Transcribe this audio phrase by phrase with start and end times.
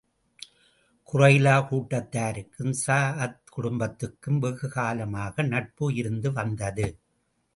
[1.09, 6.87] குறைலா கூட்டத்தாருக்கும் ஸஅத் குடும்பத்துக்கும் வெகு காலமாக நட்பு இருந்து வந்தது.